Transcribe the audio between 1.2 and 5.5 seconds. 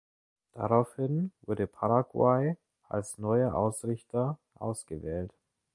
wurde Paraguay als neuer Ausrichter ausgewählt.